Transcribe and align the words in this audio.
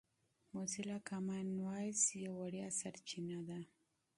موزیلا 0.53 0.97
کامن 1.09 1.47
وایس 1.65 2.01
یوه 2.23 2.35
وړیا 2.41 2.67
سرچینه 2.79 3.39
ده. 3.49 3.59